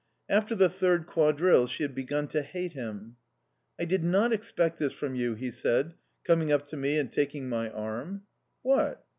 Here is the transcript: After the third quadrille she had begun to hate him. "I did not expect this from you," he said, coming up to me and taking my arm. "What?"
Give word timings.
After 0.27 0.55
the 0.55 0.67
third 0.67 1.05
quadrille 1.05 1.67
she 1.67 1.83
had 1.83 1.93
begun 1.93 2.27
to 2.29 2.41
hate 2.41 2.73
him. 2.73 3.17
"I 3.79 3.85
did 3.85 4.03
not 4.03 4.33
expect 4.33 4.79
this 4.79 4.93
from 4.93 5.13
you," 5.13 5.35
he 5.35 5.51
said, 5.51 5.93
coming 6.23 6.51
up 6.51 6.65
to 6.69 6.75
me 6.75 6.97
and 6.97 7.11
taking 7.11 7.47
my 7.47 7.69
arm. 7.69 8.23
"What?" 8.63 9.05